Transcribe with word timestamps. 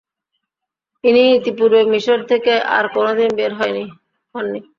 তিনি 1.03 1.21
ইতিপূর্বে 1.37 1.81
মিসর 1.91 2.19
থেকে 2.31 2.53
আর 2.77 2.85
কোনদিন 2.95 3.29
বের 3.37 3.51
হননি। 3.59 3.83